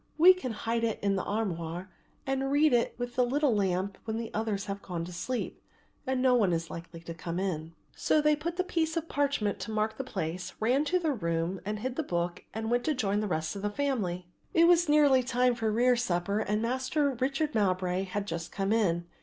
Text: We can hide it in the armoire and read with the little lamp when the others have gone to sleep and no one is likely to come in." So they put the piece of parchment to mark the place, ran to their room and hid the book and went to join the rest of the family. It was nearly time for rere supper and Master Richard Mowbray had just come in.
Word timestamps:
We 0.17 0.33
can 0.33 0.53
hide 0.53 0.83
it 0.83 0.97
in 1.03 1.15
the 1.15 1.23
armoire 1.23 1.91
and 2.25 2.51
read 2.51 2.89
with 2.97 3.15
the 3.15 3.23
little 3.23 3.53
lamp 3.53 3.99
when 4.05 4.17
the 4.17 4.33
others 4.33 4.65
have 4.65 4.81
gone 4.81 5.05
to 5.05 5.13
sleep 5.13 5.61
and 6.07 6.23
no 6.23 6.33
one 6.33 6.53
is 6.53 6.71
likely 6.71 7.01
to 7.01 7.13
come 7.13 7.37
in." 7.37 7.75
So 7.95 8.19
they 8.19 8.35
put 8.35 8.55
the 8.57 8.63
piece 8.63 8.97
of 8.97 9.07
parchment 9.07 9.59
to 9.59 9.69
mark 9.71 9.97
the 9.97 10.03
place, 10.03 10.55
ran 10.59 10.85
to 10.85 10.97
their 10.97 11.13
room 11.13 11.61
and 11.65 11.77
hid 11.77 11.97
the 11.97 12.01
book 12.01 12.43
and 12.51 12.71
went 12.71 12.83
to 12.85 12.95
join 12.95 13.19
the 13.19 13.27
rest 13.27 13.55
of 13.55 13.61
the 13.61 13.69
family. 13.69 14.25
It 14.55 14.67
was 14.67 14.89
nearly 14.89 15.21
time 15.21 15.53
for 15.53 15.71
rere 15.71 15.95
supper 15.95 16.39
and 16.39 16.63
Master 16.63 17.11
Richard 17.11 17.53
Mowbray 17.53 18.05
had 18.05 18.25
just 18.25 18.51
come 18.51 18.73
in. 18.73 19.05